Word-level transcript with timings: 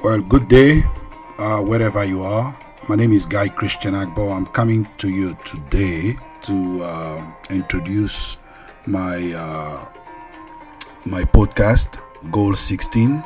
Well, 0.00 0.20
good 0.20 0.48
day, 0.48 0.82
uh, 1.38 1.60
wherever 1.60 2.02
you 2.02 2.22
are. 2.22 2.56
My 2.88 2.96
name 2.96 3.12
is 3.12 3.24
Guy 3.24 3.46
Christian 3.48 3.94
Agbo. 3.94 4.34
I'm 4.34 4.46
coming 4.46 4.88
to 4.98 5.08
you 5.08 5.36
today 5.44 6.16
to 6.42 6.82
uh, 6.82 7.32
introduce 7.50 8.36
my 8.86 9.32
uh, 9.32 9.84
my 11.04 11.22
podcast, 11.22 12.02
Goal 12.32 12.54
16. 12.54 13.22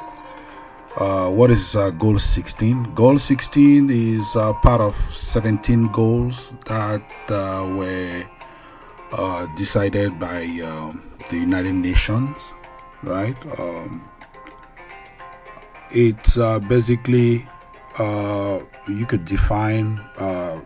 Uh, 0.96 1.30
what 1.30 1.50
is 1.50 1.76
uh, 1.76 1.90
Goal 1.90 2.18
16? 2.18 2.94
Goal 2.94 3.18
16 3.18 3.88
is 3.88 4.36
uh, 4.36 4.52
part 4.54 4.82
of 4.82 4.94
17 4.96 5.86
goals 5.92 6.52
that 6.66 7.00
were 7.30 8.26
decided 9.56 10.18
by 10.18 10.44
um, 10.62 11.02
the 11.30 11.38
United 11.38 11.74
Nations, 11.74 12.52
right? 13.02 13.36
Um, 13.58 14.02
it's 15.90 16.38
uh, 16.38 16.58
basically 16.60 17.46
uh, 17.98 18.60
you 18.88 19.06
could 19.06 19.24
define 19.24 19.98
uh, 20.18 20.60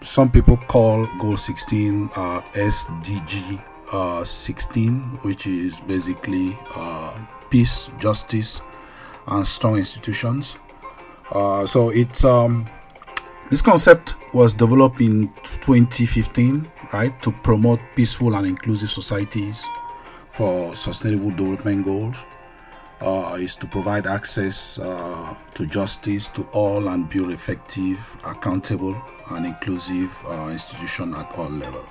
some 0.00 0.30
people 0.30 0.56
call 0.56 1.06
goal 1.18 1.36
16 1.36 2.04
uh, 2.16 2.40
sdg 2.54 3.62
uh, 3.92 4.24
16 4.24 5.00
which 5.22 5.46
is 5.46 5.80
basically 5.80 6.56
uh, 6.76 7.12
peace 7.50 7.90
justice 7.98 8.60
and 9.28 9.46
strong 9.46 9.76
institutions. 9.76 10.56
So 11.32 11.90
it's 11.90 12.24
um, 12.24 12.68
this 13.50 13.62
concept 13.62 14.14
was 14.32 14.52
developed 14.52 15.00
in 15.00 15.28
2015 15.44 16.68
right 16.92 17.22
to 17.22 17.30
promote 17.30 17.80
peaceful 17.94 18.34
and 18.34 18.46
inclusive 18.46 18.90
societies 18.90 19.64
for 20.32 20.74
sustainable 20.74 21.30
development 21.30 21.84
goals 21.84 22.24
uh, 23.00 23.36
is 23.40 23.54
to 23.56 23.66
provide 23.66 24.06
access 24.06 24.78
uh, 24.78 25.34
to 25.54 25.66
justice 25.66 26.28
to 26.28 26.42
all 26.52 26.88
and 26.88 27.08
build 27.08 27.30
effective, 27.30 27.98
accountable, 28.24 28.94
and 29.30 29.46
inclusive 29.46 30.10
uh, 30.26 30.50
at 30.50 31.38
all 31.38 31.50
levels. 31.50 31.88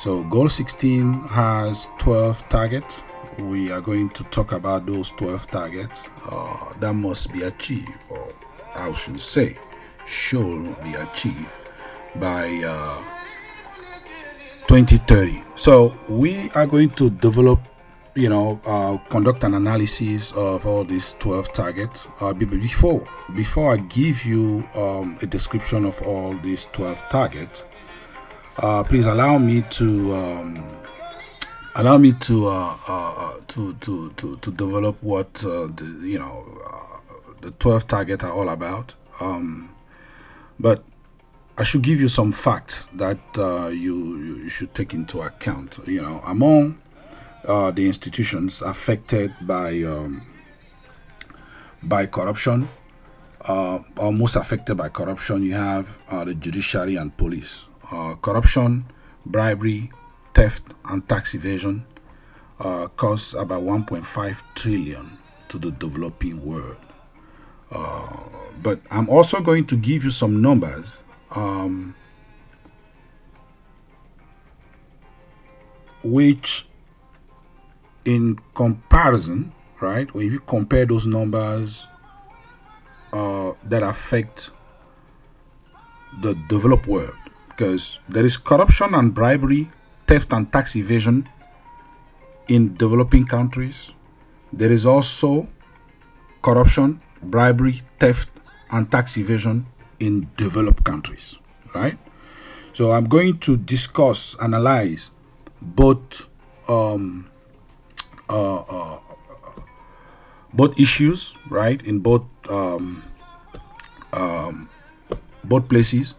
So, 0.00 0.22
Goal 0.24 0.48
16 0.48 1.12
has 1.28 1.88
12 1.98 2.48
targets. 2.48 3.02
We 3.38 3.70
are 3.70 3.80
going 3.80 4.10
to 4.10 4.24
talk 4.24 4.52
about 4.52 4.86
those 4.86 5.10
12 5.12 5.46
targets 5.46 6.08
uh, 6.30 6.72
that 6.80 6.92
must 6.92 7.32
be 7.32 7.42
achieved, 7.42 7.92
or 8.08 8.32
I 8.74 8.92
should 8.92 9.20
say, 9.20 9.56
should 10.06 10.64
be 10.82 10.94
achieved 10.94 11.50
by 12.16 12.62
uh, 12.64 12.96
2030. 14.68 15.42
So, 15.54 15.96
we 16.08 16.50
are 16.50 16.66
going 16.66 16.90
to 16.90 17.10
develop 17.10 17.60
you 18.16 18.30
know, 18.30 18.58
uh, 18.64 18.96
conduct 19.10 19.44
an 19.44 19.54
analysis 19.54 20.32
of 20.32 20.66
all 20.66 20.84
these 20.84 21.14
12 21.18 21.52
targets. 21.52 22.08
Uh, 22.20 22.32
before, 22.32 23.04
before 23.34 23.74
I 23.74 23.76
give 23.76 24.24
you 24.24 24.66
um, 24.74 25.16
a 25.20 25.26
description 25.26 25.84
of 25.84 26.00
all 26.02 26.32
these 26.38 26.64
12 26.72 26.98
targets, 27.10 27.64
uh, 28.58 28.82
please 28.82 29.04
allow 29.04 29.36
me 29.36 29.62
to 29.70 30.14
um, 30.14 30.64
allow 31.74 31.98
me 31.98 32.12
to, 32.12 32.46
uh, 32.46 32.76
uh, 32.88 33.12
uh, 33.16 33.40
to 33.48 33.74
to 33.74 34.10
to 34.12 34.36
to 34.38 34.50
develop 34.50 34.96
what 35.02 35.34
the 35.34 36.00
you 36.02 36.18
know 36.18 36.46
the 37.42 37.50
12 37.50 37.86
targets 37.86 38.24
are 38.24 38.32
all 38.32 38.48
about. 38.48 38.94
Um, 39.20 39.74
but 40.58 40.82
I 41.58 41.64
should 41.64 41.82
give 41.82 42.00
you 42.00 42.08
some 42.08 42.32
facts 42.32 42.86
that 42.94 43.18
you 43.36 44.16
you 44.16 44.48
should 44.48 44.72
take 44.72 44.94
into 44.94 45.20
account. 45.20 45.78
You 45.86 46.00
know, 46.00 46.22
among 46.24 46.78
uh, 47.44 47.70
the 47.70 47.86
institutions 47.86 48.62
affected 48.62 49.32
by 49.42 49.82
um, 49.82 50.26
by 51.82 52.06
corruption, 52.06 52.68
uh, 53.42 53.78
or 53.96 54.12
most 54.12 54.36
affected 54.36 54.76
by 54.76 54.88
corruption, 54.88 55.42
you 55.42 55.54
have 55.54 55.98
uh, 56.08 56.24
the 56.24 56.34
judiciary 56.34 56.96
and 56.96 57.16
police. 57.16 57.66
Uh, 57.92 58.14
corruption, 58.16 58.84
bribery, 59.24 59.90
theft, 60.34 60.62
and 60.86 61.08
tax 61.08 61.34
evasion 61.34 61.84
uh, 62.58 62.88
cost 62.96 63.34
about 63.34 63.62
1.5 63.62 64.42
trillion 64.54 65.18
to 65.48 65.58
the 65.58 65.70
developing 65.72 66.44
world. 66.44 66.76
Uh, 67.70 68.16
but 68.62 68.80
I'm 68.90 69.08
also 69.08 69.40
going 69.40 69.66
to 69.66 69.76
give 69.76 70.02
you 70.02 70.10
some 70.10 70.40
numbers. 70.40 70.92
Um, 71.30 71.94
which 76.06 76.66
in 78.06 78.38
comparison, 78.54 79.52
right, 79.80 80.08
if 80.08 80.32
you 80.32 80.40
compare 80.40 80.86
those 80.86 81.06
numbers 81.06 81.86
uh, 83.12 83.52
that 83.64 83.82
affect 83.82 84.50
the 86.22 86.34
developed 86.48 86.86
world, 86.86 87.14
because 87.48 87.98
there 88.08 88.24
is 88.24 88.36
corruption 88.36 88.94
and 88.94 89.12
bribery, 89.12 89.68
theft 90.06 90.32
and 90.32 90.50
tax 90.52 90.76
evasion 90.76 91.28
in 92.48 92.74
developing 92.74 93.26
countries. 93.26 93.92
There 94.52 94.70
is 94.70 94.86
also 94.86 95.48
corruption, 96.42 97.00
bribery, 97.22 97.82
theft, 97.98 98.30
and 98.70 98.90
tax 98.90 99.18
evasion 99.18 99.66
in 99.98 100.30
developed 100.36 100.84
countries, 100.84 101.38
right? 101.74 101.98
So 102.72 102.92
I'm 102.92 103.08
going 103.08 103.38
to 103.40 103.56
discuss, 103.56 104.36
analyze 104.40 105.10
both 105.60 106.26
um, 106.68 107.28
uh, 108.28 108.60
uh, 108.60 108.98
both 110.52 110.78
issues, 110.80 111.36
right? 111.48 111.80
In 111.86 112.00
both 112.00 112.24
um, 112.48 113.02
um, 114.12 114.68
both 115.44 115.68
places. 115.68 116.14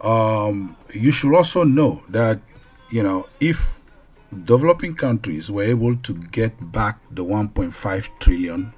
Um, 0.00 0.76
you 0.94 1.12
should 1.12 1.34
also 1.34 1.64
know 1.64 2.02
that 2.08 2.40
you 2.90 3.02
know 3.02 3.28
if 3.38 3.80
developing 4.44 4.94
countries 4.94 5.50
were 5.50 5.62
able 5.64 5.96
to 5.96 6.14
get 6.14 6.72
back 6.72 6.98
the 7.10 7.24
1.5 7.24 8.08
trillion, 8.18 8.72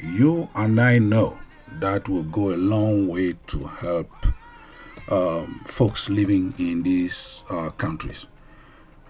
you 0.00 0.48
and 0.54 0.80
I 0.80 0.98
know 0.98 1.38
that 1.80 2.08
will 2.08 2.24
go 2.24 2.54
a 2.54 2.56
long 2.56 3.08
way 3.08 3.34
to 3.48 3.64
help 3.64 4.10
um, 5.10 5.60
folks 5.66 6.08
living 6.08 6.54
in 6.58 6.82
these 6.82 7.44
uh, 7.50 7.70
countries 7.70 8.26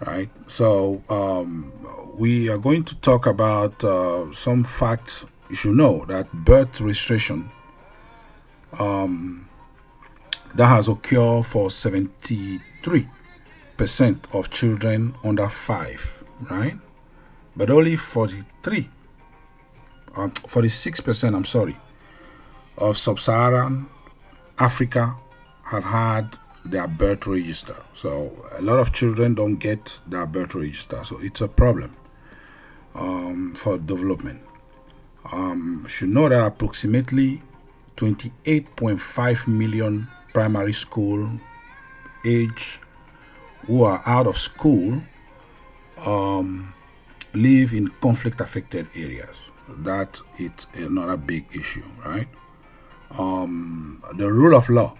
right? 0.00 0.28
So 0.47 1.03
um, 1.09 1.72
we 2.19 2.48
are 2.48 2.59
going 2.59 2.84
to 2.84 2.94
talk 2.97 3.26
about 3.26 3.82
uh, 3.82 4.32
some 4.32 4.64
facts. 4.64 5.25
You 5.48 5.56
should 5.56 5.76
know 5.76 6.04
that 6.06 6.32
birth 6.32 6.81
registration 6.81 7.50
um, 8.78 9.48
that 10.54 10.66
has 10.66 10.88
occurred 10.88 11.47
for 11.47 11.70
73 11.70 13.08
percent 13.76 14.26
of 14.32 14.50
children 14.50 15.14
under 15.25 15.48
five, 15.48 16.25
right? 16.50 16.75
But 17.56 17.70
only 17.70 17.97
43, 17.97 18.88
um, 20.16 20.31
46 20.31 21.00
percent. 21.00 21.34
I'm 21.34 21.44
sorry, 21.44 21.76
of 22.76 22.97
sub-Saharan 22.97 23.88
Africa 24.58 25.16
have 25.64 25.84
had 25.84 26.37
their 26.70 26.86
birth 26.86 27.26
register. 27.26 27.76
So 27.94 28.32
a 28.56 28.62
lot 28.62 28.78
of 28.78 28.92
children 28.92 29.34
don't 29.34 29.56
get 29.56 29.98
their 30.06 30.26
birth 30.26 30.54
register. 30.54 31.02
So 31.04 31.18
it's 31.20 31.40
a 31.40 31.48
problem 31.48 31.96
um, 32.94 33.54
for 33.54 33.78
development. 33.78 34.42
Um, 35.32 35.86
should 35.88 36.10
know 36.10 36.28
that 36.28 36.44
approximately 36.44 37.42
28.5 37.96 39.48
million 39.48 40.08
primary 40.32 40.72
school 40.72 41.28
age 42.24 42.80
who 43.66 43.82
are 43.82 44.02
out 44.06 44.26
of 44.26 44.38
school 44.38 45.02
um, 46.06 46.72
live 47.34 47.72
in 47.74 47.88
conflict 48.00 48.40
affected 48.40 48.86
areas. 48.94 49.36
That 49.69 50.20
is 50.38 50.66
another 50.75 51.16
big 51.16 51.44
issue, 51.54 51.84
right? 52.04 52.28
Um, 53.19 54.02
the 54.16 54.31
rule 54.31 54.54
of 54.56 54.69
law 54.69 54.96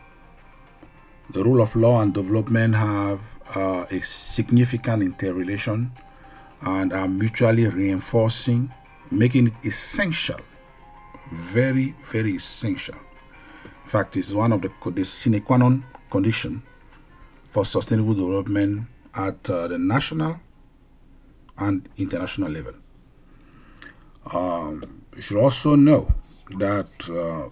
the 1.31 1.45
rule 1.45 1.61
of 1.61 1.75
law 1.77 2.01
and 2.01 2.15
development 2.15 2.75
have 2.75 3.21
uh, 3.55 3.85
a 3.91 4.01
significant 4.03 5.03
interrelation 5.03 5.93
and 6.63 6.93
are 6.93 7.09
mutually 7.09 7.67
reinforcing, 7.67 8.73
making 9.11 9.49
it 9.49 9.53
essential, 9.65 10.41
very, 11.33 11.95
very 12.05 12.33
essential. 12.33 12.95
In 13.85 13.89
fact, 13.91 14.17
it's 14.17 14.33
one 14.33 14.53
of 14.53 14.63
the, 14.63 14.71
the 14.91 15.05
sine 15.05 15.41
qua 15.41 15.57
non 15.57 15.85
condition 16.11 16.63
for 17.51 17.65
sustainable 17.65 18.15
development 18.15 18.87
at 19.15 19.49
uh, 19.51 19.69
the 19.69 19.79
national 19.79 20.41
and 21.59 21.89
international 21.97 22.51
level. 22.51 22.75
Um, 24.33 24.83
you 25.17 25.23
should 25.23 25.39
also 25.39 25.75
know 25.75 26.13
that 26.59 26.89
uh, 27.11 27.49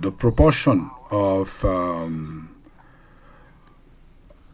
the 0.00 0.12
proportion 0.12 0.90
of 1.10 1.64
um, 1.64 2.49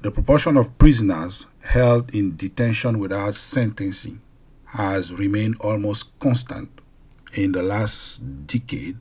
the 0.06 0.12
proportion 0.12 0.56
of 0.56 0.78
prisoners 0.78 1.46
held 1.62 2.14
in 2.14 2.36
detention 2.36 3.00
without 3.00 3.34
sentencing 3.34 4.22
has 4.66 5.12
remained 5.12 5.56
almost 5.58 6.16
constant 6.20 6.70
in 7.34 7.50
the 7.50 7.60
last 7.60 8.46
decade 8.46 8.96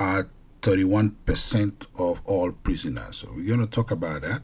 at 0.00 0.26
31% 0.62 1.86
of 1.96 2.22
all 2.24 2.52
prisoners. 2.52 3.18
So 3.18 3.32
we're 3.36 3.48
going 3.48 3.60
to 3.60 3.66
talk 3.66 3.90
about 3.90 4.22
that. 4.22 4.40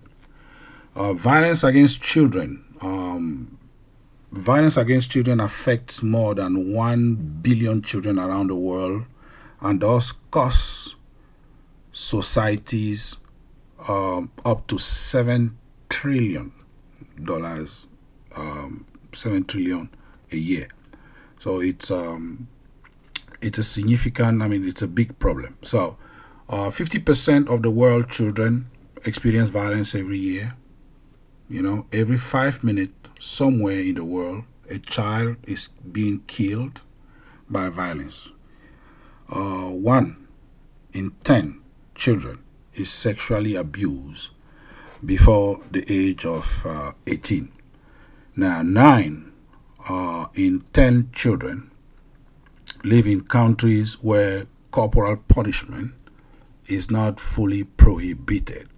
Uh, 0.95 1.15
violence 1.15 1.65
against 1.65 2.03
children. 2.03 2.63
Um, 2.83 3.59
violence 4.33 4.77
against 4.77 5.11
children 5.11 5.41
affects 5.41 6.03
more 6.03 6.35
than 6.35 6.75
1 6.75 7.15
billion 7.41 7.81
children 7.81 8.19
around 8.19 8.49
the 8.49 8.55
world 8.55 9.07
and 9.63 9.81
thus 9.81 10.13
costs 10.31 10.95
societies 11.91 13.17
um, 13.89 14.31
up 14.45 14.67
to 14.67 14.77
7 14.77 15.57
trillion 15.91 16.53
dollars 17.25 17.87
um, 18.37 18.87
7 19.13 19.45
trillion 19.45 19.91
a 20.33 20.37
year 20.37 20.69
so 21.39 21.61
it's 21.61 21.91
um, 21.91 22.49
it's 23.43 23.59
a 23.59 23.63
significant 23.63 24.41
i 24.41 24.49
mean 24.49 24.67
it's 24.67 24.81
a 24.81 24.89
big 24.89 25.19
problem 25.19 25.57
so 25.63 25.99
uh, 26.51 26.69
50% 26.69 27.49
of 27.49 27.63
the 27.63 27.71
world 27.71 28.09
children 28.09 28.69
experience 29.05 29.51
violence 29.51 29.95
every 29.95 30.19
year. 30.19 30.55
You 31.49 31.63
know, 31.63 31.87
every 31.93 32.17
five 32.17 32.63
minutes, 32.63 32.93
somewhere 33.19 33.79
in 33.81 33.95
the 33.95 34.05
world, 34.05 34.45
a 34.69 34.79
child 34.79 35.37
is 35.45 35.69
being 35.69 36.21
killed 36.27 36.83
by 37.49 37.69
violence. 37.69 38.31
Uh, 39.29 39.71
one 39.71 40.27
in 40.93 41.13
10 41.25 41.61
children 41.95 42.43
is 42.75 42.91
sexually 42.91 43.55
abused 43.55 44.31
before 45.05 45.61
the 45.71 45.85
age 45.89 46.25
of 46.25 46.65
uh, 46.67 46.93
18. 47.07 47.53
Now, 48.37 48.63
9 48.63 49.33
uh, 49.89 50.27
in 50.35 50.63
10 50.73 51.11
children 51.13 51.71
live 52.85 53.07
in 53.07 53.21
countries 53.23 53.95
where 54.03 54.47
corporal 54.71 55.17
punishment 55.17 55.95
is 56.67 56.91
not 56.91 57.21
fully 57.21 57.65
prohibited, 57.65 58.69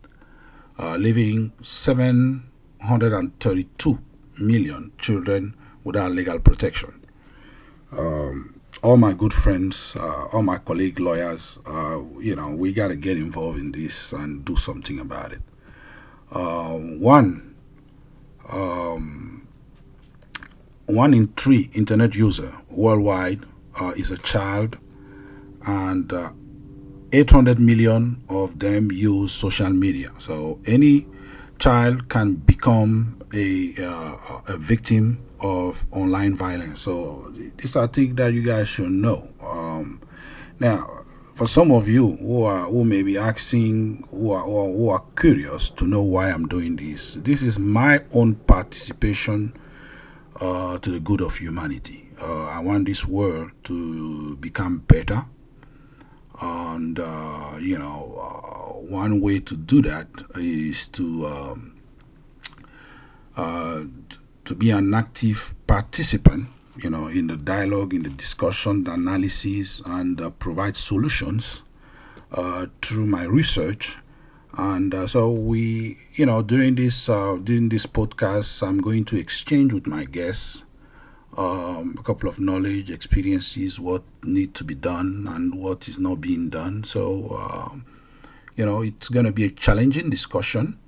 uh, 0.79 0.97
leaving 0.97 1.53
732 1.63 3.99
million 4.41 4.93
children 4.99 5.55
without 5.85 6.13
legal 6.13 6.39
protection. 6.39 7.01
Um, 7.97 8.59
all 8.83 8.97
my 8.97 9.13
good 9.13 9.35
friends, 9.35 9.95
uh, 9.97 10.29
all 10.33 10.43
my 10.43 10.59
colleague 10.59 10.99
lawyers, 10.99 11.59
uh, 11.67 12.01
you 12.19 12.35
know, 12.35 12.51
we 12.51 12.73
got 12.73 12.89
to 12.89 12.97
get 12.97 13.19
involved 13.19 13.59
in 13.59 13.71
this 13.73 14.13
and 14.13 14.45
do 14.45 14.57
something 14.57 14.99
about 14.99 15.33
it. 15.33 15.43
Uh, 16.33 16.79
one, 16.79 17.55
um, 18.51 19.47
one 20.87 21.15
in 21.15 21.29
three 21.29 21.71
internet 21.75 22.15
user 22.15 22.53
worldwide 22.71 23.41
uh, 23.81 23.91
is 23.91 24.11
a 24.11 24.19
child, 24.19 24.79
and 25.67 26.13
uh, 26.13 26.33
800 27.13 27.59
million 27.59 28.23
of 28.29 28.59
them 28.59 28.91
use 28.91 29.33
social 29.33 29.71
media. 29.71 30.11
So 30.19 30.59
any 30.67 31.07
child 31.59 32.09
can 32.09 32.35
become 32.37 33.23
a, 33.35 33.75
uh, 33.79 34.41
a 34.49 34.57
victim 34.57 35.23
of 35.41 35.85
online 35.91 36.37
violence. 36.37 36.81
So 36.81 37.33
this 37.57 37.77
I 37.77 37.87
think 37.87 38.17
that 38.17 38.33
you 38.33 38.43
guys 38.43 38.69
should 38.69 38.91
know. 38.91 39.29
Um, 39.43 40.01
now, 40.59 41.02
for 41.35 41.47
some 41.47 41.71
of 41.71 41.89
you 41.89 42.17
who 42.17 42.45
are 42.45 42.67
who 42.67 42.85
may 42.85 43.03
be 43.03 43.17
asking, 43.19 44.07
who 44.11 44.33
are 44.33 44.45
who 44.45 44.89
are 44.89 45.03
curious 45.17 45.71
to 45.71 45.87
know 45.87 46.03
why 46.03 46.31
I'm 46.31 46.47
doing 46.47 46.77
this, 46.77 47.15
this 47.15 47.43
is 47.43 47.59
my 47.59 48.01
own 48.15 48.35
participation 48.35 49.55
uh, 50.41 50.79
to 50.79 50.91
the 50.91 51.01
good 51.01 51.21
of 51.21 51.37
humanity. 51.37 52.09
Uh, 52.21 52.45
I 52.45 52.61
want 52.61 52.87
this 52.87 53.05
world 53.07 53.51
to 53.65 54.37
become 54.37 54.79
better 54.79 55.25
and 56.41 56.99
uh, 56.99 57.53
you 57.61 57.79
know 57.79 58.19
uh, 58.19 58.79
one 58.87 59.21
way 59.21 59.41
to 59.41 59.57
do 59.57 59.83
that 59.83 60.09
is 60.37 60.89
to 60.89 61.27
um, 61.27 61.77
uh, 63.37 63.83
to 64.45 64.55
be 64.55 64.71
an 64.71 64.93
active 64.95 65.55
participant 65.67 66.49
you 66.77 66.91
know 66.91 67.07
in 67.07 67.27
the 67.27 67.37
dialogue 67.37 67.93
in 67.93 68.03
the 68.03 68.11
discussion 68.11 68.85
the 68.85 68.93
analysis 68.93 69.81
and 69.87 70.21
uh, 70.21 70.31
provide 70.31 70.77
solutions 70.77 71.63
uh, 72.33 72.67
through 72.81 73.07
my 73.07 73.25
research 73.25 73.99
and 74.57 74.95
uh, 74.95 75.07
so 75.07 75.31
we 75.31 75.97
you 76.15 76.27
know 76.27 76.43
during 76.43 76.75
this 76.75 77.07
during 77.07 77.69
this 77.69 77.87
podcast 77.87 78.67
i'm 78.67 78.81
going 78.81 79.05
to 79.05 79.19
exchange 79.19 79.73
with 79.73 79.87
my 79.87 80.05
guests 80.05 80.63
um, 81.37 81.97
a 81.99 82.03
couple 82.03 82.29
of 82.29 82.39
knowledge, 82.39 82.91
experiences, 82.91 83.81
what 83.81 84.03
need 84.23 84.55
to 84.55 84.65
be 84.65 84.75
done 84.75 85.27
and 85.29 85.55
what 85.55 85.89
is 85.89 85.99
not 85.99 86.21
being 86.21 86.51
done. 86.51 86.85
So, 86.85 87.37
um, 87.37 87.87
you 88.57 88.67
know, 88.67 88.83
it's 88.83 89.09
going 89.09 89.27
to 89.27 89.33
be 89.33 89.45
a 89.47 89.51
challenging 89.51 90.11
discussion, 90.11 90.79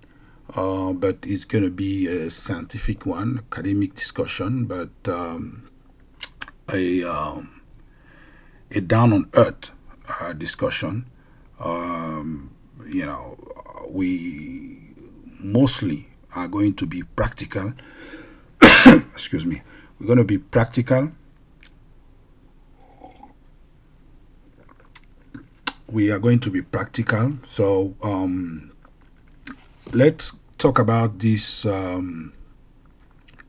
uh, 0.55 0.93
but 0.93 1.19
it's 1.23 1.45
going 1.45 1.65
to 1.65 1.71
be 1.71 2.07
a 2.07 2.31
scientific 2.31 3.07
one, 3.07 3.39
academic 3.39 3.95
discussion, 3.95 4.67
but 4.67 4.91
um, 5.09 5.69
a 6.73 7.05
um, 7.05 7.61
a 8.71 8.81
down 8.81 9.13
on 9.13 9.31
earth 9.35 9.73
uh, 10.21 10.33
discussion. 10.33 11.07
Um, 11.61 12.55
you 12.87 13.07
know, 13.07 13.39
we 13.89 14.95
mostly 15.43 16.09
are 16.35 16.49
going 16.49 16.75
to 16.75 16.87
be 16.87 17.03
practical. 17.03 17.73
excuse 18.87 19.47
me 19.47 19.63
we're 19.99 20.07
going 20.07 20.19
to 20.19 20.25
be 20.25 20.39
practical. 20.39 21.11
We 25.91 26.11
are 26.11 26.19
going 26.19 26.41
to 26.41 26.51
be 26.51 26.63
practical. 26.63 27.39
So 27.45 27.95
um, 28.03 28.73
let's 29.93 30.39
talk 30.59 30.79
about 30.79 31.21
this 31.21 31.65
um, 31.65 32.33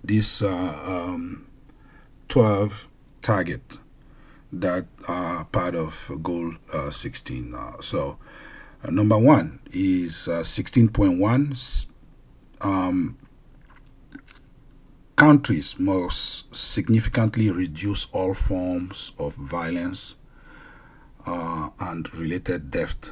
this 0.03 0.41
uh, 0.41 0.81
um, 0.85 1.47
12 2.27 2.87
target 3.25 3.79
that 4.53 4.85
are 5.07 5.45
part 5.45 5.75
of 5.75 6.11
goal 6.21 6.53
uh, 6.73 6.91
16. 6.91 7.53
Uh, 7.55 7.81
so 7.81 8.17
uh, 8.83 8.91
number 8.91 9.17
one 9.17 9.59
is 9.71 10.27
uh, 10.27 10.41
16.1 10.41 11.87
um, 12.61 13.17
Countries 15.15 15.79
must 15.79 16.53
significantly 16.53 17.49
reduce 17.49 18.05
all 18.11 18.33
forms 18.33 19.13
of 19.17 19.33
violence 19.35 20.15
uh, 21.25 21.69
and 21.79 22.13
related 22.13 22.69
death 22.69 23.11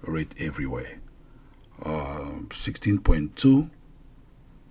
rate 0.00 0.32
everywhere. 0.38 1.00
Uh, 1.84 2.40
16.2 2.48 3.68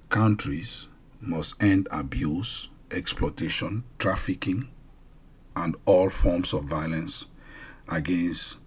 countries 0.10 0.88
must 1.22 1.62
end 1.62 1.88
abuse, 1.92 2.70
exploitation, 2.92 3.84
trafficking, 4.00 4.70
and 5.56 5.76
all 5.86 6.10
forms 6.10 6.54
of 6.54 6.66
violence 6.66 7.26
against 7.90 8.58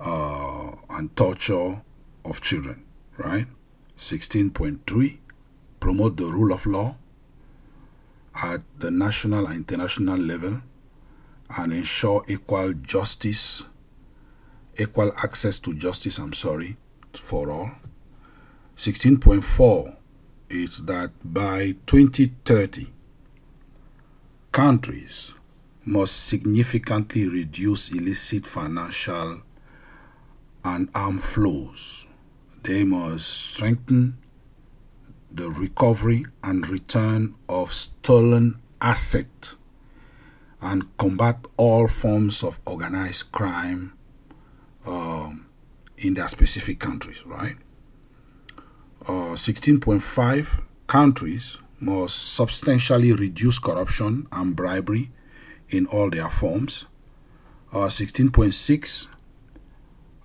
uh, 0.00 0.72
and 0.90 1.14
torture 1.16 1.82
of 2.24 2.40
children, 2.40 2.84
right? 3.16 3.46
16.3 3.98 5.18
promote 5.78 6.16
the 6.16 6.24
rule 6.24 6.52
of 6.52 6.66
law 6.66 6.96
at 8.34 8.62
the 8.78 8.90
national 8.90 9.46
and 9.46 9.56
international 9.56 10.18
level 10.18 10.60
and 11.58 11.72
ensure 11.72 12.22
equal 12.28 12.72
justice, 12.74 13.64
equal 14.78 15.12
access 15.18 15.58
to 15.58 15.74
justice, 15.74 16.18
I'm 16.18 16.32
sorry, 16.32 16.76
for 17.12 17.50
all. 17.50 17.70
16.4 18.76 19.96
is 20.48 20.82
that 20.84 21.10
by 21.24 21.74
2030, 21.86 22.86
countries 24.52 25.34
must 25.84 26.26
significantly 26.26 27.26
reduce 27.28 27.90
illicit 27.90 28.46
financial 28.46 29.42
and 30.64 30.88
armed 30.94 31.22
flows. 31.22 32.06
They 32.62 32.84
must 32.84 33.26
strengthen 33.28 34.18
the 35.32 35.50
recovery 35.50 36.26
and 36.42 36.68
return 36.68 37.34
of 37.48 37.72
stolen 37.72 38.60
asset 38.80 39.54
and 40.60 40.96
combat 40.98 41.38
all 41.56 41.88
forms 41.88 42.42
of 42.42 42.60
organized 42.66 43.32
crime 43.32 43.92
um, 44.86 45.46
in 45.96 46.14
their 46.14 46.28
specific 46.28 46.78
countries, 46.78 47.24
right? 47.24 47.56
Uh, 49.06 49.34
16.5 49.34 50.62
countries 50.86 51.58
must 51.80 52.34
substantially 52.34 53.12
reduce 53.12 53.58
corruption 53.58 54.26
and 54.32 54.54
bribery 54.54 55.10
in 55.70 55.86
all 55.86 56.10
their 56.10 56.28
forms. 56.28 56.84
Uh, 57.72 57.88
16.6 57.88 59.06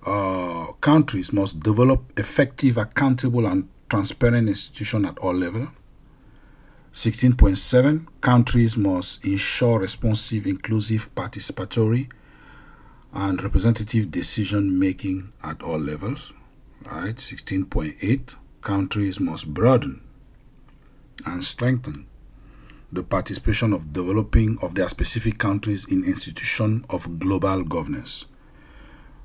uh, 0.06 0.72
countries 0.82 1.32
must 1.32 1.62
develop 1.62 2.18
effective, 2.20 2.78
accountable, 2.78 3.46
and 3.48 3.68
transparent 3.90 4.50
institution 4.50 5.06
at 5.06 5.18
all 5.20 5.34
level. 5.34 5.70
16.7 6.94 8.08
countries 8.22 8.78
must 8.78 9.24
ensure 9.26 9.80
responsive, 9.80 10.48
inclusive, 10.48 11.14
participatory, 11.16 12.10
and 13.14 13.42
representative 13.44 14.12
decision 14.12 14.78
making 14.78 15.32
at 15.44 15.62
all 15.62 15.80
levels. 15.80 16.34
Right? 16.86 17.16
16.8 17.16 18.36
countries 18.62 19.20
must 19.20 19.54
broaden 19.54 20.05
and 21.26 21.44
strengthen 21.44 22.08
the 22.92 23.04
participation 23.04 23.74
of 23.74 23.94
developing 23.94 24.58
of 24.62 24.76
their 24.76 24.88
specific 24.90 25.38
countries 25.38 25.86
in 25.86 26.04
institution 26.04 26.86
of 26.90 27.20
global 27.20 27.64
governance. 27.64 28.26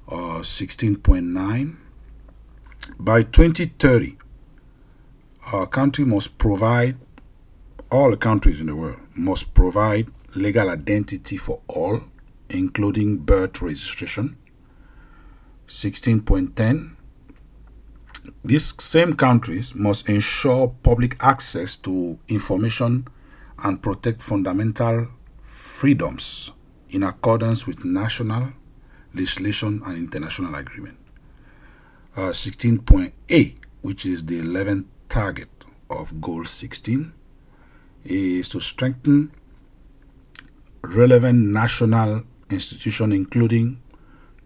Uh, 0.09 0.41
16.9 0.43 1.77
by 2.99 3.23
2030 3.23 4.17
our 5.53 5.67
country 5.67 6.05
must 6.05 6.37
provide 6.37 6.97
all 7.93 8.17
countries 8.17 8.61
in 8.61 8.67
the 8.67 8.75
world 8.75 8.99
must 9.15 9.55
provide 9.55 10.09
legal 10.35 10.69
identity 10.69 11.37
for 11.37 11.61
all 11.69 12.03
including 12.49 13.19
birth 13.19 13.63
registration 13.63 14.37
16.10 15.69 16.97
these 18.45 18.75
same 18.83 19.15
countries 19.15 19.75
must 19.75 20.09
ensure 20.09 20.69
public 20.83 21.17
access 21.21 21.77
to 21.77 22.19
information 22.29 23.07
and 23.63 23.83
protect 23.83 24.23
fundamental 24.23 25.09
freedoms 25.43 26.51
in 26.91 27.03
accordance 27.03 27.67
with 27.67 27.85
national 27.85 28.53
legislation 29.15 29.81
and 29.85 29.97
international 29.97 30.55
agreement. 30.55 30.99
Uh, 32.17 32.31
16.8, 32.31 33.55
which 33.83 34.05
is 34.05 34.25
the 34.27 34.41
11th 34.41 34.85
target 35.09 35.49
of 35.89 36.21
Goal 36.21 36.45
16, 36.45 37.13
is 38.05 38.49
to 38.49 38.61
strengthen 38.61 39.31
relevant 40.83 41.39
national 41.39 42.25
institutions, 42.49 43.15
including 43.15 43.81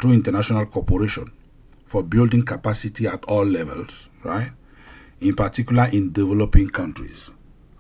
through 0.01 0.13
international 0.13 0.67
cooperation, 0.67 1.33
for 1.87 2.03
building 2.03 2.45
capacity 2.45 3.07
at 3.07 3.25
all 3.25 3.45
levels, 3.45 4.09
right? 4.25 4.53
In 5.21 5.35
particular, 5.35 5.89
in 5.93 6.13
developing 6.13 6.69
countries, 6.69 7.31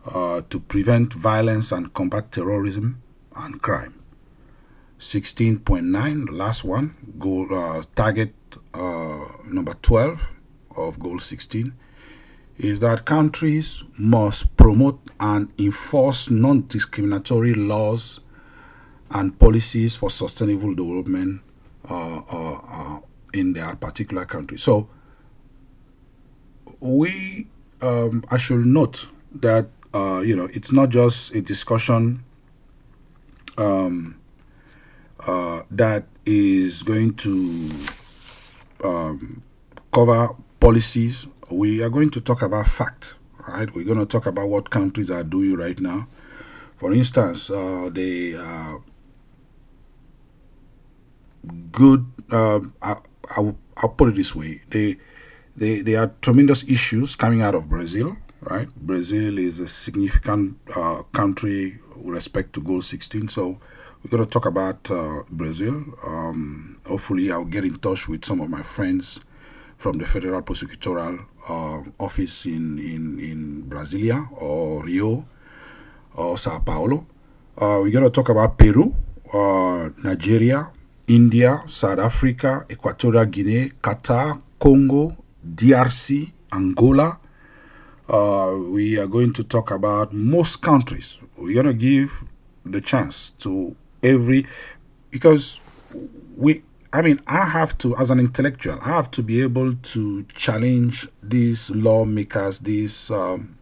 uh, 0.06 0.42
to 0.50 0.60
prevent 0.60 1.12
violence 1.12 1.72
and 1.72 1.92
combat 1.94 2.30
terrorism 2.30 3.02
and 3.36 3.60
crime. 3.60 4.00
16.9, 4.98 6.26
the 6.26 6.32
last 6.32 6.64
one, 6.64 6.94
goal 7.18 7.46
uh, 7.54 7.82
target 7.94 8.34
uh, 8.72 9.24
number 9.46 9.74
12 9.82 10.30
of 10.76 10.98
goal 10.98 11.18
16 11.18 11.74
is 12.58 12.80
that 12.80 13.04
countries 13.04 13.82
must 13.98 14.56
promote 14.56 15.00
and 15.18 15.52
enforce 15.58 16.30
non-discriminatory 16.30 17.52
laws 17.54 18.20
and 19.10 19.38
policies 19.38 19.96
for 19.96 20.08
sustainable 20.08 20.74
development 20.74 21.40
uh, 21.88 22.18
uh, 22.18 22.60
uh, 22.68 23.00
in 23.34 23.52
their 23.52 23.74
particular 23.76 24.24
country. 24.24 24.56
So 24.56 24.88
we, 26.80 27.48
um, 27.80 28.24
I 28.30 28.36
should 28.36 28.64
note 28.64 29.08
that 29.34 29.68
uh, 29.92 30.20
you 30.20 30.36
know 30.36 30.48
it's 30.52 30.72
not 30.72 30.88
just 30.88 31.34
a 31.34 31.40
discussion 31.40 32.24
um, 33.58 34.16
uh, 35.26 35.62
that 35.70 36.06
is 36.26 36.82
going 36.82 37.14
to 37.14 37.70
um, 38.82 39.42
cover 39.92 40.30
policies. 40.60 41.26
We 41.50 41.82
are 41.82 41.90
going 41.90 42.10
to 42.10 42.20
talk 42.20 42.42
about 42.42 42.66
fact, 42.66 43.16
right? 43.48 43.72
We're 43.74 43.84
going 43.84 43.98
to 43.98 44.06
talk 44.06 44.26
about 44.26 44.48
what 44.48 44.70
countries 44.70 45.10
are 45.10 45.24
doing 45.24 45.56
right 45.56 45.78
now. 45.78 46.08
For 46.76 46.92
instance, 46.92 47.50
uh, 47.50 47.90
they 47.92 48.34
uh, 48.34 48.78
good. 51.72 52.06
Uh, 52.30 52.60
I, 53.30 53.40
I, 53.40 53.54
I'll 53.76 53.88
put 53.90 54.08
it 54.10 54.14
this 54.14 54.34
way: 54.34 54.62
they, 54.68 54.96
they, 55.56 55.80
there 55.80 56.02
are 56.02 56.12
tremendous 56.22 56.64
issues 56.64 57.16
coming 57.16 57.42
out 57.42 57.54
of 57.54 57.68
Brazil. 57.68 58.16
Right, 58.40 58.68
Brazil 58.76 59.38
is 59.38 59.58
a 59.60 59.68
significant 59.68 60.58
uh, 60.76 61.02
country 61.12 61.78
with 61.96 62.14
respect 62.14 62.52
to 62.54 62.60
Goal 62.60 62.82
16. 62.82 63.28
So 63.28 63.58
we're 64.02 64.10
going 64.10 64.22
to 64.22 64.28
talk 64.30 64.44
about 64.44 64.90
uh, 64.90 65.22
Brazil. 65.30 65.82
Um, 66.06 66.78
hopefully, 66.86 67.32
I'll 67.32 67.46
get 67.46 67.64
in 67.64 67.76
touch 67.76 68.06
with 68.06 68.24
some 68.24 68.42
of 68.42 68.50
my 68.50 68.62
friends 68.62 69.20
from 69.78 69.98
the 69.98 70.04
Federal 70.04 70.42
Prosecutorial 70.42 71.24
uh, 71.48 71.82
Office 71.98 72.46
in, 72.46 72.78
in, 72.78 73.18
in 73.18 73.64
Brasilia 73.68 74.28
or 74.40 74.84
Rio 74.84 75.26
or 76.14 76.36
Sao 76.38 76.58
Paulo. 76.58 77.06
Uh, 77.56 77.80
we're 77.82 77.90
going 77.90 78.04
to 78.04 78.10
talk 78.10 78.28
about 78.28 78.58
Peru, 78.58 78.94
uh, 79.32 79.88
Nigeria, 80.02 80.70
India, 81.06 81.62
South 81.66 81.98
Africa, 81.98 82.64
Equatorial 82.70 83.26
Guinea, 83.26 83.70
Qatar, 83.82 84.40
Congo, 84.58 85.16
DRC, 85.46 86.32
Angola. 86.52 87.18
Uh, 88.08 88.56
we 88.68 88.98
are 88.98 89.06
going 89.06 89.32
to 89.32 89.44
talk 89.44 89.70
about 89.70 90.12
most 90.12 90.62
countries. 90.62 91.18
We're 91.36 91.62
going 91.62 91.66
to 91.66 91.74
give 91.74 92.24
the 92.64 92.80
chance 92.80 93.30
to 93.40 93.76
every 94.02 94.46
because 95.10 95.60
we 96.36 96.62
I 96.94 97.02
mean, 97.02 97.20
I 97.26 97.44
have 97.44 97.76
to, 97.78 97.96
as 97.96 98.12
an 98.12 98.20
intellectual, 98.20 98.78
I 98.80 98.90
have 98.90 99.10
to 99.12 99.22
be 99.22 99.42
able 99.42 99.74
to 99.74 100.22
challenge 100.26 101.08
these 101.24 101.68
lawmakers, 101.70 102.60
these 102.60 103.10
um, 103.10 103.58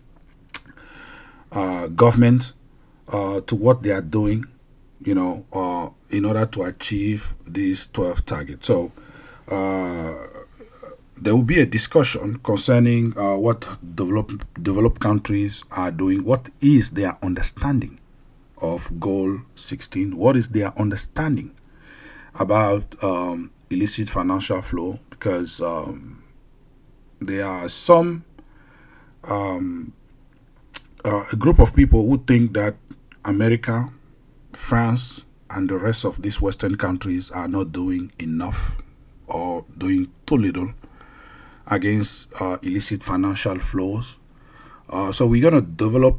uh, 1.50 1.86
government, 1.86 2.52
uh, 3.08 3.40
to 3.40 3.56
what 3.56 3.82
they 3.82 3.90
are 3.90 4.02
doing, 4.02 4.44
you 5.04 5.14
know, 5.14 5.44
uh, 5.52 5.90
in 6.10 6.24
order 6.24 6.46
to 6.46 6.62
achieve 6.64 7.34
these 7.46 7.88
12 7.88 8.26
targets. 8.26 8.66
So, 8.66 8.92
uh, 9.48 10.26
there 11.16 11.34
will 11.36 11.42
be 11.42 11.60
a 11.60 11.66
discussion 11.66 12.36
concerning 12.38 13.16
uh, 13.16 13.36
what 13.36 13.68
developed 13.94 14.62
developed 14.62 15.00
countries 15.00 15.64
are 15.70 15.92
doing. 15.92 16.24
What 16.24 16.50
is 16.60 16.90
their 16.90 17.16
understanding 17.22 18.00
of 18.58 18.90
Goal 18.98 19.40
16? 19.54 20.16
What 20.16 20.36
is 20.36 20.48
their 20.48 20.76
understanding 20.78 21.54
about 22.34 23.02
um, 23.04 23.52
illicit 23.70 24.10
financial 24.10 24.62
flow? 24.62 24.98
Because 25.10 25.60
um, 25.60 26.24
there 27.20 27.46
are 27.46 27.68
some 27.68 28.24
um, 29.24 29.92
uh, 31.04 31.24
a 31.32 31.36
group 31.36 31.58
of 31.58 31.74
people 31.74 32.06
who 32.06 32.18
think 32.18 32.52
that 32.54 32.76
America, 33.24 33.90
France, 34.52 35.24
and 35.50 35.68
the 35.68 35.76
rest 35.76 36.04
of 36.04 36.22
these 36.22 36.40
Western 36.40 36.76
countries 36.76 37.30
are 37.30 37.48
not 37.48 37.72
doing 37.72 38.12
enough 38.18 38.78
or 39.26 39.64
doing 39.78 40.10
too 40.26 40.36
little 40.36 40.72
against 41.66 42.28
uh, 42.40 42.58
illicit 42.62 43.02
financial 43.02 43.58
flows. 43.58 44.18
Uh, 44.88 45.12
so 45.12 45.26
we're 45.26 45.50
going 45.50 45.54
to 45.54 45.60
develop 45.70 46.18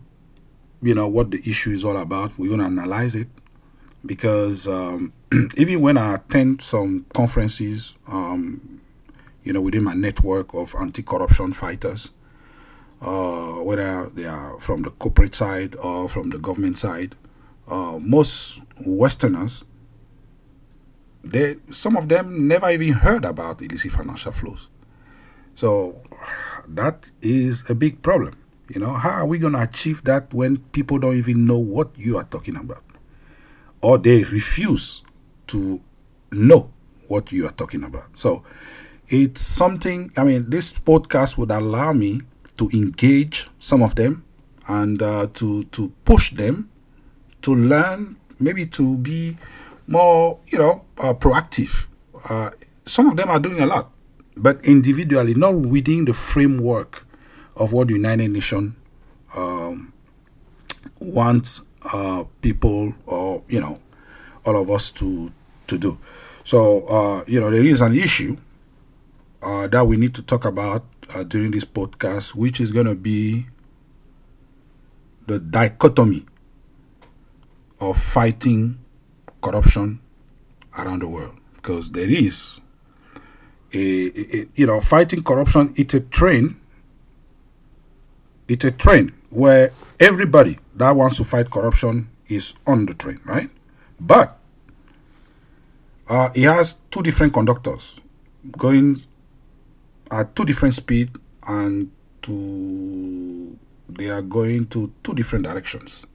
you 0.84 0.94
know 0.94 1.08
what 1.08 1.32
the 1.32 1.42
issue 1.50 1.72
is 1.72 1.86
all 1.86 1.98
about. 1.98 2.38
We're 2.38 2.50
gonna 2.50 2.66
analyze 2.66 3.16
it 3.16 3.30
because 4.06 4.68
um, 4.68 5.14
even 5.58 5.80
when 5.80 5.98
I 5.98 6.16
attend 6.16 6.62
some 6.62 7.06
conferences, 7.14 7.94
um, 8.08 8.82
you 9.44 9.54
know, 9.54 9.62
within 9.62 9.84
my 9.84 9.94
network 9.94 10.54
of 10.54 10.76
anti-corruption 10.78 11.54
fighters, 11.54 12.12
uh, 13.02 13.54
whether 13.64 14.10
they 14.10 14.26
are 14.26 14.60
from 14.60 14.82
the 14.82 14.92
corporate 14.92 15.36
side 15.36 15.76
or 15.78 16.10
from 16.10 16.30
the 16.30 16.38
government 16.38 16.78
side, 16.78 17.16
uh, 17.68 18.00
most 18.00 18.62
Westerners, 18.86 19.64
they 21.24 21.58
some 21.72 21.96
of 21.96 22.10
them 22.10 22.48
never 22.48 22.70
even 22.70 22.94
heard 22.94 23.26
about 23.26 23.62
illicit 23.62 23.92
financial 23.92 24.32
flows. 24.32 24.70
So 25.56 26.02
that 26.68 27.12
is 27.22 27.70
a 27.70 27.76
big 27.76 28.02
problem. 28.02 28.38
You 28.70 28.80
know, 28.80 28.94
how 28.94 29.12
are 29.12 29.26
we 29.26 29.38
going 29.40 29.54
to 29.54 29.62
achieve 29.62 30.04
that 30.06 30.34
when 30.34 30.58
people 30.58 30.98
don't 30.98 31.16
even 31.16 31.46
know 31.46 31.58
what 31.58 31.98
you 31.98 32.18
are 32.18 32.24
talking 32.24 32.56
about? 32.56 32.84
Or 33.82 33.98
they 33.98 34.24
refuse 34.24 35.04
to 35.48 35.82
know 36.32 36.72
what 37.08 37.32
you 37.32 37.46
are 37.46 37.52
talking 37.52 37.84
about. 37.84 38.18
So 38.18 38.44
it's 39.10 39.42
something, 39.42 40.12
I 40.18 40.24
mean, 40.24 40.50
this 40.50 40.72
podcast 40.72 41.38
would 41.38 41.52
allow 41.52 41.94
me 41.94 42.22
to 42.58 42.70
engage 42.74 43.50
some 43.60 43.84
of 43.84 43.96
them 43.96 44.24
and 44.68 45.02
uh, 45.02 45.28
to, 45.34 45.66
to 45.66 45.90
push 46.06 46.32
them 46.32 46.70
to 47.44 47.56
learn, 47.56 48.16
maybe 48.40 48.66
to 48.68 48.98
be 48.98 49.38
more, 49.88 50.40
you 50.48 50.58
know, 50.58 50.84
uh, 50.98 51.14
proactive. 51.14 51.88
Uh, 52.28 52.50
some 52.86 53.10
of 53.10 53.18
them 53.18 53.30
are 53.30 53.40
doing 53.40 53.62
a 53.62 53.66
lot, 53.66 53.92
but 54.36 54.64
individually, 54.66 55.34
not 55.34 55.56
within 55.56 56.06
the 56.06 56.14
framework 56.14 57.06
of 57.56 57.72
what 57.72 57.88
the 57.88 57.94
United 57.94 58.30
Nations 58.32 58.74
um, 59.36 59.94
wants 61.00 61.62
uh, 61.92 62.24
people 62.42 62.94
or 63.06 63.44
you 63.48 63.60
know 63.60 63.80
all 64.46 64.60
of 64.62 64.72
us 64.72 64.92
to 64.92 65.30
to 65.68 65.78
do. 65.78 65.98
So 66.44 66.88
uh, 66.88 67.24
you 67.28 67.40
know 67.40 67.52
there 67.52 67.64
is 67.64 67.82
an 67.82 67.96
issue 67.96 68.38
uh, 69.42 69.68
that 69.68 69.86
we 69.86 69.98
need 69.98 70.14
to 70.16 70.22
talk 70.22 70.46
about 70.46 70.86
uh, 71.14 71.24
during 71.24 71.52
this 71.52 71.66
podcast, 71.66 72.36
which 72.36 72.60
is 72.60 72.72
going 72.72 72.86
to 72.86 72.96
be 72.96 73.48
the 75.28 75.40
dichotomy 75.40 76.26
of 77.90 77.98
fighting 78.02 78.80
corruption 79.42 80.00
around 80.78 81.02
the 81.02 81.08
world. 81.08 81.36
Because 81.56 81.92
there 81.92 82.10
is 82.10 82.60
a, 83.74 84.38
a, 84.38 84.48
you 84.56 84.66
know 84.66 84.80
fighting 84.82 85.24
corruption 85.24 85.74
it's 85.76 85.94
a 85.94 86.00
train 86.00 86.60
it's 88.48 88.66
a 88.66 88.72
train 88.72 89.12
where 89.30 89.72
everybody 90.00 90.60
that 90.76 90.92
wants 90.92 91.18
to 91.18 91.24
fight 91.24 91.50
corruption 91.50 92.08
is 92.28 92.54
on 92.68 92.86
the 92.86 92.94
train 92.94 93.20
right? 93.26 93.50
But 94.00 94.38
uh, 96.08 96.30
it 96.36 96.44
has 96.44 96.76
two 96.92 97.02
different 97.02 97.34
conductors 97.34 98.00
going 98.58 98.98
at 100.12 100.36
two 100.36 100.46
different 100.46 100.76
speed 100.76 101.10
and 101.48 101.90
to 102.24 103.58
they 103.90 104.10
are 104.10 104.22
going 104.22 104.66
to 104.68 104.92
two 105.04 105.14
different 105.14 105.46
directions 105.46 106.06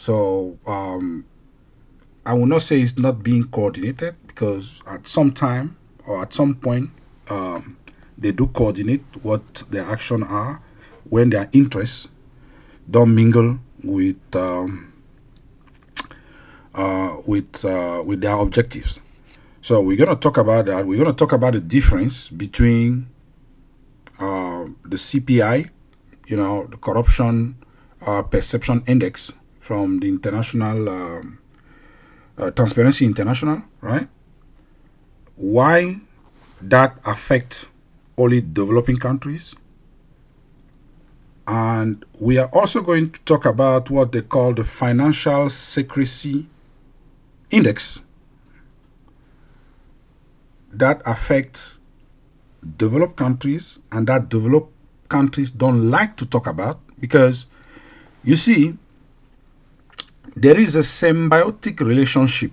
so 0.00 0.58
um, 0.66 1.26
I 2.24 2.32
will 2.32 2.46
not 2.46 2.62
say 2.62 2.80
it's 2.80 2.96
not 2.96 3.22
being 3.22 3.44
coordinated 3.44 4.16
because 4.26 4.82
at 4.86 5.06
some 5.06 5.30
time 5.30 5.76
or 6.06 6.22
at 6.22 6.32
some 6.32 6.54
point 6.54 6.88
um, 7.28 7.76
they 8.16 8.32
do 8.32 8.46
coordinate 8.46 9.04
what 9.22 9.62
their 9.68 9.84
action 9.84 10.22
are 10.22 10.62
when 11.04 11.28
their 11.28 11.50
interests 11.52 12.08
don't 12.90 13.14
mingle 13.14 13.58
with 13.84 14.16
um, 14.34 14.90
uh, 16.74 17.16
with 17.26 17.62
uh, 17.62 18.02
with 18.02 18.22
their 18.22 18.36
objectives. 18.36 19.00
So 19.60 19.82
we're 19.82 19.98
gonna 19.98 20.16
talk 20.16 20.38
about 20.38 20.64
that. 20.64 20.86
We're 20.86 21.04
gonna 21.04 21.12
talk 21.14 21.32
about 21.32 21.52
the 21.52 21.60
difference 21.60 22.30
between 22.30 23.10
uh, 24.18 24.64
the 24.82 24.96
CPI, 24.96 25.68
you 26.26 26.38
know, 26.38 26.68
the 26.70 26.78
Corruption 26.78 27.56
uh, 28.00 28.22
Perception 28.22 28.82
Index 28.86 29.34
from 29.70 30.00
the 30.00 30.08
International 30.08 30.88
um, 30.88 31.38
uh, 32.36 32.50
Transparency 32.50 33.04
International, 33.04 33.62
right? 33.80 34.08
Why 35.36 35.98
that 36.60 36.98
affects 37.04 37.66
only 38.18 38.40
developing 38.40 38.96
countries. 38.96 39.54
And 41.46 42.04
we 42.18 42.36
are 42.38 42.48
also 42.48 42.80
going 42.80 43.12
to 43.12 43.20
talk 43.20 43.44
about 43.44 43.90
what 43.90 44.10
they 44.10 44.22
call 44.22 44.54
the 44.54 44.64
Financial 44.64 45.48
Secrecy 45.48 46.48
Index 47.50 48.00
that 50.72 51.00
affects 51.06 51.78
developed 52.76 53.14
countries 53.14 53.78
and 53.92 54.08
that 54.08 54.28
developed 54.28 54.72
countries 55.08 55.52
don't 55.52 55.92
like 55.92 56.16
to 56.16 56.26
talk 56.26 56.48
about 56.48 56.80
because 56.98 57.46
you 58.24 58.34
see 58.34 58.76
there 60.36 60.58
is 60.58 60.76
a 60.76 60.80
symbiotic 60.80 61.80
relationship 61.80 62.52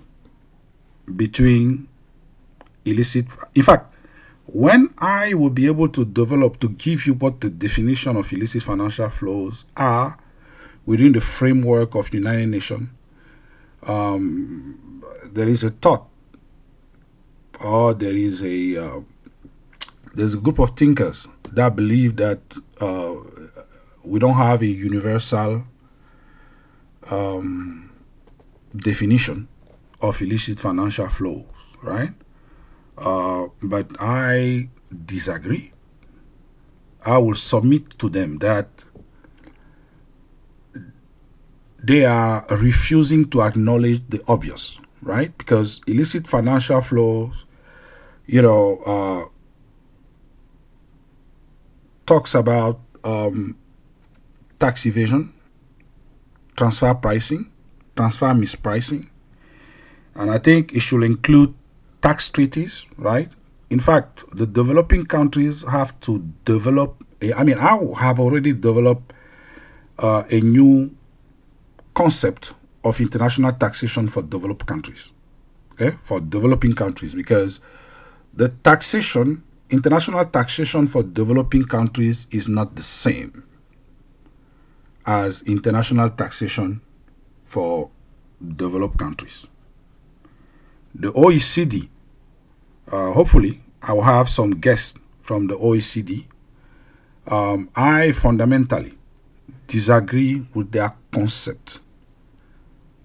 between 1.16 1.88
illicit 2.84 3.26
in 3.54 3.62
fact 3.62 3.94
when 4.46 4.92
i 4.98 5.34
will 5.34 5.50
be 5.50 5.66
able 5.66 5.88
to 5.88 6.04
develop 6.04 6.58
to 6.58 6.68
give 6.70 7.06
you 7.06 7.14
what 7.14 7.40
the 7.40 7.50
definition 7.50 8.16
of 8.16 8.32
illicit 8.32 8.62
financial 8.62 9.08
flows 9.08 9.64
are 9.76 10.18
within 10.86 11.12
the 11.12 11.20
framework 11.20 11.94
of 11.94 12.10
the 12.10 12.18
united 12.18 12.48
nations 12.48 12.88
um, 13.86 15.02
there 15.32 15.48
is 15.48 15.64
a 15.64 15.70
thought 15.70 16.06
or 17.60 17.94
there 17.94 18.14
is 18.14 18.42
a 18.42 18.76
uh, 18.76 19.00
there's 20.14 20.34
a 20.34 20.38
group 20.38 20.58
of 20.58 20.70
thinkers 20.76 21.28
that 21.52 21.76
believe 21.76 22.16
that 22.16 22.40
uh, 22.80 23.14
we 24.04 24.18
don't 24.18 24.34
have 24.34 24.62
a 24.62 24.66
universal 24.66 25.64
um, 27.10 27.90
definition 28.76 29.48
of 30.00 30.20
illicit 30.22 30.60
financial 30.60 31.08
flows, 31.08 31.44
right? 31.82 32.12
Uh, 32.96 33.46
but 33.62 33.90
I 34.00 34.68
disagree. 35.04 35.72
I 37.04 37.18
will 37.18 37.34
submit 37.34 37.90
to 37.98 38.08
them 38.08 38.38
that 38.38 38.84
they 41.82 42.04
are 42.04 42.44
refusing 42.50 43.24
to 43.30 43.42
acknowledge 43.42 44.02
the 44.08 44.22
obvious, 44.26 44.78
right? 45.00 45.36
Because 45.38 45.80
illicit 45.86 46.26
financial 46.26 46.80
flows, 46.80 47.46
you 48.26 48.42
know, 48.42 48.76
uh, 48.84 49.24
talks 52.06 52.34
about 52.34 52.80
um, 53.04 53.56
tax 54.58 54.86
evasion, 54.86 55.32
transfer 56.58 56.92
pricing, 56.92 57.50
transfer 57.96 58.26
mispricing, 58.34 59.08
and 60.16 60.30
I 60.30 60.38
think 60.38 60.74
it 60.74 60.80
should 60.80 61.04
include 61.04 61.54
tax 62.02 62.28
treaties, 62.28 62.84
right? 62.96 63.30
In 63.70 63.78
fact, 63.78 64.24
the 64.36 64.46
developing 64.46 65.06
countries 65.06 65.64
have 65.70 65.98
to 66.00 66.18
develop. 66.44 67.04
A, 67.22 67.32
I 67.34 67.44
mean, 67.44 67.58
I 67.58 67.78
have 68.00 68.18
already 68.18 68.52
developed 68.52 69.12
uh, 69.98 70.24
a 70.30 70.40
new 70.40 70.94
concept 71.94 72.54
of 72.82 73.00
international 73.00 73.52
taxation 73.52 74.08
for 74.08 74.22
developed 74.22 74.66
countries, 74.66 75.12
okay, 75.72 75.96
for 76.02 76.20
developing 76.20 76.74
countries, 76.74 77.14
because 77.14 77.60
the 78.34 78.48
taxation, 78.48 79.44
international 79.70 80.24
taxation 80.24 80.88
for 80.88 81.02
developing 81.04 81.64
countries 81.64 82.26
is 82.30 82.48
not 82.48 82.74
the 82.74 82.82
same 82.82 83.44
as 85.08 85.40
international 85.48 86.10
taxation 86.10 86.82
for 87.42 87.90
developed 88.56 88.98
countries. 88.98 89.46
The 90.94 91.10
OECD, 91.12 91.88
uh, 92.92 93.12
hopefully, 93.12 93.62
I 93.80 93.94
will 93.94 94.02
have 94.02 94.28
some 94.28 94.50
guests 94.50 94.98
from 95.22 95.46
the 95.46 95.56
OECD. 95.56 96.26
Um, 97.26 97.70
I 97.74 98.12
fundamentally 98.12 98.98
disagree 99.66 100.46
with 100.52 100.72
their 100.72 100.94
concept 101.10 101.80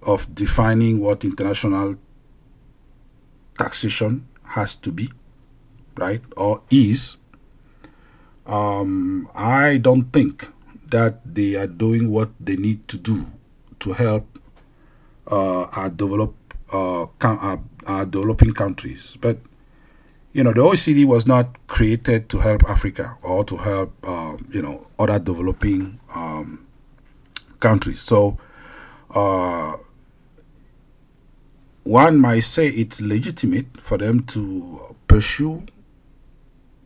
of 0.02 0.36
defining 0.36 1.00
what 1.00 1.24
international 1.24 1.96
taxation 3.58 4.28
has 4.44 4.76
to 4.76 4.92
be, 4.92 5.10
right, 5.98 6.22
or 6.36 6.64
is. 6.70 7.16
Um, 8.46 9.30
I 9.34 9.78
don't 9.78 10.12
think 10.12 10.50
that 10.94 11.20
they 11.26 11.56
are 11.56 11.66
doing 11.66 12.12
what 12.12 12.30
they 12.40 12.56
need 12.56 12.88
to 12.88 12.98
do 13.00 13.26
to 13.80 13.94
help 13.94 14.40
uh, 15.28 15.64
our 15.64 15.90
develop 15.90 16.36
uh, 16.72 17.08
our, 17.22 17.60
our 17.88 18.06
developing 18.06 18.54
countries. 18.54 19.18
But 19.20 19.40
you 20.34 20.44
know, 20.44 20.54
the 20.54 20.62
OECD 20.62 21.06
was 21.06 21.26
not 21.26 21.66
created 21.68 22.30
to 22.30 22.38
help 22.38 22.64
Africa 22.70 23.18
or 23.24 23.44
to 23.44 23.58
help 23.58 23.92
uh, 24.04 24.38
you 24.52 24.62
know 24.62 24.86
other 25.00 25.18
developing 25.18 26.00
um, 26.16 26.68
countries. 27.60 28.00
So 28.00 28.38
uh, 29.16 29.78
one 31.84 32.20
might 32.20 32.42
say 32.44 32.68
it's 32.68 33.02
legitimate 33.02 33.82
for 33.82 33.98
them 33.98 34.22
to 34.28 34.96
pursue 35.08 35.66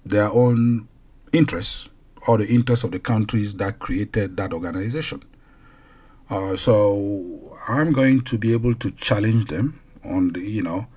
their 0.05 0.29
own 0.29 0.87
interests 1.33 1.89
or 2.27 2.37
the 2.37 2.47
interests 2.47 2.83
of 2.83 2.91
the 2.91 2.99
countries 2.99 3.55
that 3.55 3.79
created 3.79 4.37
that 4.37 4.53
organization. 4.53 5.23
Uh, 6.29 6.55
so 6.57 7.57
I'm 7.69 7.93
going 7.93 8.21
to 8.21 8.37
be 8.37 8.51
able 8.51 8.75
to 8.75 8.91
challenge 8.91 9.45
them 9.45 9.79
on 10.03 10.33
the, 10.33 10.41
you 10.41 10.61
know, 10.61 10.87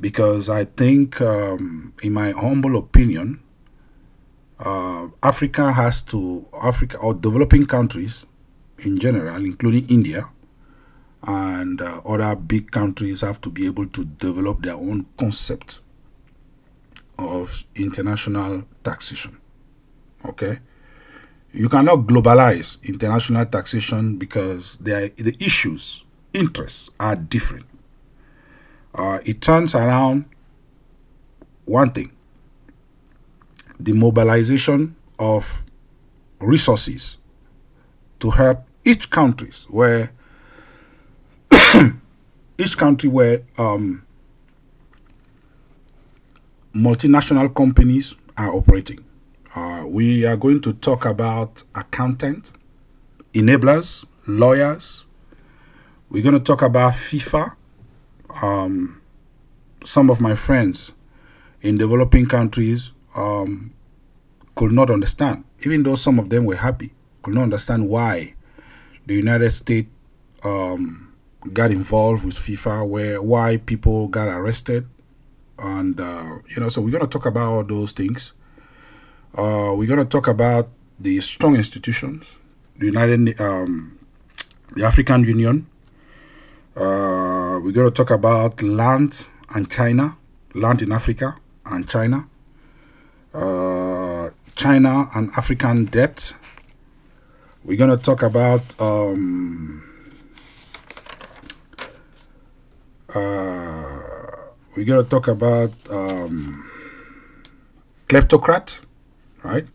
because 0.00 0.48
I 0.48 0.64
think, 0.64 1.20
um, 1.20 1.94
in 2.02 2.12
my 2.12 2.32
humble 2.32 2.76
opinion, 2.76 3.40
uh, 4.58 5.08
Africa 5.22 5.72
has 5.72 6.02
to, 6.02 6.46
Africa 6.60 6.98
or 6.98 7.14
developing 7.14 7.66
countries 7.66 8.26
in 8.78 8.98
general, 8.98 9.44
including 9.44 9.86
India 9.88 10.28
and 11.24 11.80
uh, 11.80 12.00
other 12.04 12.34
big 12.34 12.72
countries, 12.72 13.20
have 13.20 13.40
to 13.42 13.50
be 13.50 13.66
able 13.66 13.86
to 13.86 14.04
develop 14.04 14.62
their 14.62 14.74
own 14.74 15.06
concept 15.16 15.80
of 17.18 17.62
international 17.76 18.64
taxation. 18.82 19.38
Okay? 20.24 20.58
You 21.52 21.68
cannot 21.68 22.06
globalize 22.06 22.82
international 22.82 23.44
taxation 23.44 24.16
because 24.16 24.78
are, 24.78 25.08
the 25.08 25.36
issues, 25.38 26.04
interests 26.32 26.90
are 26.98 27.14
different. 27.14 27.66
Uh, 28.94 29.18
it 29.24 29.40
turns 29.42 29.74
around 29.74 30.24
one 31.64 31.90
thing 31.90 32.10
the 33.78 33.92
mobilization 33.92 34.94
of 35.18 35.64
resources 36.40 37.16
to 38.20 38.30
help 38.30 38.64
each 38.84 39.10
countries 39.10 39.66
where 39.70 40.12
each 42.58 42.76
country 42.76 43.08
where 43.08 43.42
um, 43.58 44.04
multinational 46.74 47.52
companies 47.54 48.14
are 48.36 48.54
operating 48.54 49.04
uh, 49.54 49.84
we 49.86 50.24
are 50.24 50.36
going 50.36 50.60
to 50.62 50.72
talk 50.72 51.04
about 51.04 51.62
accountant, 51.74 52.52
enablers, 53.34 54.04
lawyers. 54.26 55.04
We're 56.08 56.22
going 56.22 56.34
to 56.34 56.40
talk 56.40 56.62
about 56.62 56.94
FIFA. 56.94 57.56
Um, 58.42 59.02
some 59.84 60.08
of 60.08 60.20
my 60.20 60.34
friends 60.34 60.92
in 61.60 61.76
developing 61.76 62.26
countries 62.26 62.92
um, 63.14 63.72
could 64.54 64.72
not 64.72 64.90
understand, 64.90 65.44
even 65.64 65.82
though 65.82 65.96
some 65.96 66.18
of 66.18 66.30
them 66.30 66.44
were 66.46 66.56
happy, 66.56 66.92
could 67.22 67.34
not 67.34 67.42
understand 67.42 67.88
why 67.88 68.34
the 69.06 69.14
United 69.14 69.50
States 69.50 69.88
um, 70.44 71.12
got 71.52 71.70
involved 71.70 72.24
with 72.24 72.36
FIFA, 72.36 72.88
where 72.88 73.20
why 73.20 73.58
people 73.58 74.08
got 74.08 74.28
arrested, 74.28 74.86
and 75.58 76.00
uh, 76.00 76.38
you 76.48 76.60
know. 76.60 76.68
So 76.68 76.80
we're 76.80 76.90
going 76.90 77.02
to 77.02 77.06
talk 77.06 77.26
about 77.26 77.52
all 77.52 77.64
those 77.64 77.92
things. 77.92 78.32
Uh, 79.34 79.72
we're 79.74 79.88
going 79.88 79.98
to 79.98 80.04
talk 80.04 80.28
about 80.28 80.68
the 81.00 81.18
strong 81.22 81.56
institutions, 81.56 82.38
the 82.76 82.84
United, 82.84 83.40
um, 83.40 83.98
the 84.76 84.84
African 84.84 85.24
Union. 85.24 85.66
Uh, 86.76 87.58
we're 87.62 87.72
going 87.72 87.88
to 87.88 87.90
talk 87.90 88.10
about 88.10 88.60
land 88.60 89.26
and 89.54 89.70
China, 89.70 90.18
land 90.52 90.82
in 90.82 90.92
Africa 90.92 91.36
and 91.64 91.88
China, 91.88 92.28
uh, 93.32 94.28
China 94.54 95.08
and 95.14 95.30
African 95.34 95.86
debt. 95.86 96.34
We're 97.64 97.78
going 97.78 97.96
to 97.96 98.04
talk 98.04 98.22
about 98.22 98.78
um, 98.78 99.82
uh, 103.08 103.98
we're 104.76 104.84
going 104.84 105.02
to 105.02 105.08
talk 105.08 105.28
about 105.28 105.72
um, 105.88 106.70
kleptocrat, 108.08 108.80
right? 109.42 109.66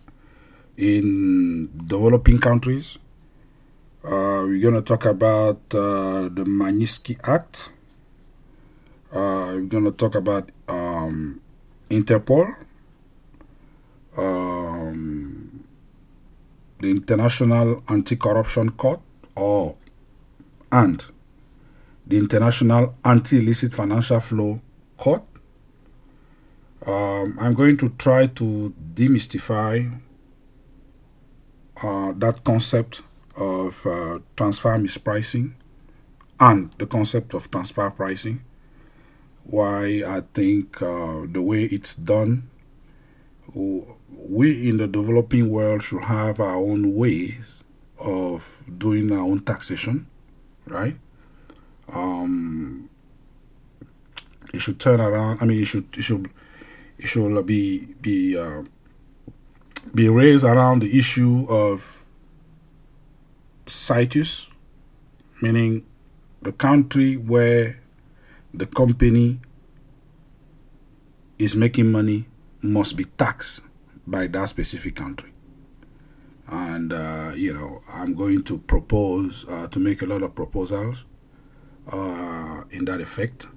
In 0.78 1.70
developing 1.88 2.40
countries. 2.40 2.98
Uh, 4.04 4.46
we're 4.48 4.62
going 4.62 4.76
to 4.76 4.82
talk 4.82 5.06
about 5.06 5.60
uh, 5.74 6.30
the 6.30 6.46
Magnitsky 6.46 7.20
Act. 7.28 7.72
Uh, 9.12 9.56
we're 9.56 9.62
going 9.62 9.84
to 9.84 9.92
talk 9.92 10.16
about 10.16 10.50
um, 10.68 11.42
Interpol, 11.90 12.56
um, 14.18 15.64
the 16.80 16.90
International 16.90 17.84
Anti-Corruption 17.90 18.72
Court, 18.72 19.02
or 19.36 19.76
and 20.72 21.06
the 22.06 22.18
International 22.18 22.96
Anti-Illicit 23.04 23.74
Financial 23.74 24.20
Flow 24.20 24.62
Court. 24.98 25.24
Um, 26.88 27.38
I'm 27.40 27.54
going 27.54 27.78
to 27.78 27.90
try 27.90 28.28
to 28.28 28.74
demystify 28.94 30.00
uh, 31.84 32.14
that 32.16 32.44
concept 32.44 33.02
of 33.36 33.86
uh, 33.86 34.20
transfer 34.36 34.78
mispricing 34.78 35.54
and 36.40 36.72
the 36.78 36.88
concept 36.88 37.34
of 37.34 37.52
transfer 37.52 37.92
pricing 37.92 38.42
why 39.48 40.04
I 40.06 40.22
think 40.34 40.82
uh, 40.82 41.22
the 41.26 41.42
way 41.42 41.64
it's 41.64 41.96
done, 41.96 42.50
we 43.54 44.70
in 44.70 44.78
the 44.78 44.88
developing 44.88 45.50
world 45.50 45.84
should 45.84 46.04
have 46.04 46.40
our 46.40 46.56
own 46.56 46.96
ways 46.96 47.64
of 47.98 48.64
doing 48.78 49.12
our 49.12 49.20
own 49.20 49.40
taxation, 49.40 50.08
right? 50.66 50.98
Um, 51.88 52.90
it 54.54 54.60
should 54.60 54.80
turn 54.80 55.00
around. 55.00 55.40
I 55.42 55.46
mean, 55.46 55.62
it 55.62 55.66
should 55.66 55.88
it 55.98 56.04
should 56.04 56.30
it 56.98 57.08
should 57.08 57.46
be 57.46 57.96
be 58.02 58.38
uh, 58.38 58.64
be 59.94 60.10
raised 60.10 60.44
around 60.44 60.82
the 60.82 60.98
issue 60.98 61.46
of 61.50 62.06
situs, 63.66 64.48
meaning 65.42 65.86
the 66.42 66.52
country 66.52 67.16
where 67.18 67.80
the 68.54 68.66
company 68.66 69.40
is 71.38 71.56
making 71.56 71.92
money 71.92 72.26
must 72.62 72.98
be 72.98 73.04
taxed 73.04 73.62
by 74.06 74.28
that 74.28 74.50
specific 74.50 74.96
country. 74.96 75.32
And, 76.48 76.94
uh, 76.94 77.34
you 77.36 77.54
know, 77.54 77.82
I'm 77.92 78.16
going 78.16 78.44
to 78.44 78.58
propose 78.58 79.46
uh, 79.50 79.68
to 79.68 79.80
make 79.80 80.02
a 80.02 80.06
lot 80.06 80.24
of 80.24 80.34
proposals 80.34 81.04
uh, 81.92 82.64
in 82.72 82.86
that 82.86 83.02
effect. 83.02 83.48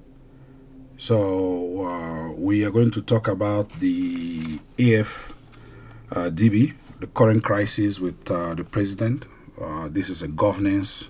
So, 1.00 1.86
uh, 1.86 2.32
we 2.32 2.62
are 2.64 2.70
going 2.70 2.90
to 2.90 3.00
talk 3.00 3.26
about 3.26 3.70
the 3.80 4.58
AFDB, 4.76 6.74
the 7.00 7.06
current 7.06 7.42
crisis 7.42 7.98
with 7.98 8.30
uh, 8.30 8.54
the 8.54 8.64
president. 8.64 9.24
Uh, 9.58 9.88
this 9.88 10.10
is 10.10 10.20
a 10.20 10.28
governance, 10.28 11.08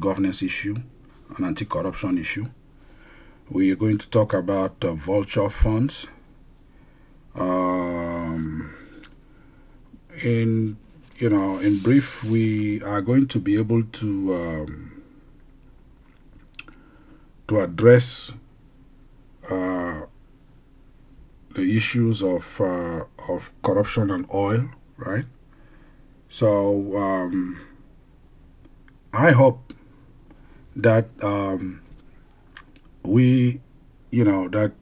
governance 0.00 0.42
issue, 0.42 0.76
an 1.36 1.44
anti 1.44 1.64
corruption 1.64 2.18
issue 2.18 2.46
we 3.50 3.70
are 3.70 3.76
going 3.76 3.96
to 3.98 4.08
talk 4.08 4.34
about 4.34 4.84
uh, 4.84 4.92
vulture 4.92 5.48
funds. 5.48 6.06
Um, 7.34 8.74
in 10.22 10.76
you 11.16 11.30
know, 11.30 11.58
in 11.58 11.78
brief, 11.78 12.22
we 12.24 12.82
are 12.82 13.00
going 13.00 13.26
to 13.28 13.38
be 13.38 13.56
able 13.58 13.82
to 13.82 14.34
um, 14.34 15.02
to 17.48 17.60
address 17.60 18.32
uh, 19.50 20.06
the 21.54 21.76
issues 21.76 22.22
of 22.22 22.60
uh, 22.60 23.04
of 23.28 23.50
corruption 23.62 24.10
and 24.10 24.26
oil, 24.32 24.68
right? 24.96 25.24
So 26.28 26.96
um, 26.96 27.60
I 29.12 29.32
hope 29.32 29.72
that 30.76 31.08
um, 31.22 31.80
we, 33.02 33.60
you 34.10 34.24
know, 34.24 34.48
that 34.48 34.72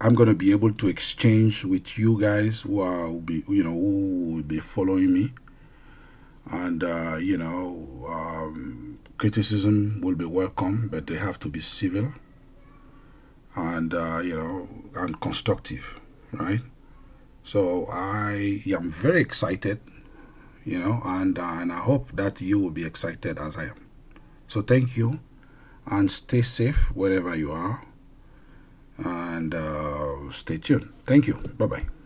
I'm 0.00 0.14
gonna 0.14 0.34
be 0.34 0.50
able 0.50 0.72
to 0.74 0.88
exchange 0.88 1.64
with 1.64 1.96
you 1.98 2.20
guys 2.20 2.62
who 2.62 2.80
are 2.80 3.10
will 3.10 3.20
be, 3.20 3.44
you 3.48 3.62
know, 3.62 3.72
who 3.72 4.34
will 4.34 4.42
be 4.42 4.60
following 4.60 5.12
me, 5.14 5.32
and 6.50 6.82
uh, 6.82 7.16
you 7.16 7.38
know, 7.38 8.06
um, 8.08 8.98
criticism 9.18 10.00
will 10.02 10.16
be 10.16 10.24
welcome, 10.24 10.88
but 10.88 11.06
they 11.06 11.16
have 11.16 11.38
to 11.40 11.48
be 11.48 11.60
civil 11.60 12.12
and 13.60 13.94
uh, 13.94 14.18
you 14.18 14.36
know 14.36 14.68
and 14.94 15.20
constructive, 15.20 16.00
right? 16.32 16.60
So 17.42 17.86
I 17.90 18.62
am 18.66 18.90
very 18.90 19.20
excited, 19.20 19.80
you 20.64 20.78
know, 20.78 21.00
and 21.04 21.38
uh, 21.38 21.60
and 21.60 21.72
I 21.72 21.78
hope 21.78 22.12
that 22.14 22.40
you 22.40 22.58
will 22.58 22.70
be 22.70 22.84
excited 22.84 23.38
as 23.38 23.56
I 23.56 23.64
am. 23.64 23.86
So 24.46 24.62
thank 24.62 24.96
you 24.96 25.20
and 25.86 26.10
stay 26.10 26.42
safe 26.42 26.90
wherever 26.94 27.34
you 27.34 27.52
are 27.52 27.84
and 28.98 29.54
uh, 29.54 30.30
stay 30.30 30.58
tuned. 30.58 30.92
Thank 31.06 31.26
you. 31.26 31.34
Bye 31.34 31.66
bye. 31.66 31.99